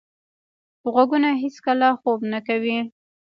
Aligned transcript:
غوږونه 0.93 1.29
هیڅکله 1.43 1.87
خوب 1.99 2.19
نه 2.31 2.39
کوي. 2.47 2.77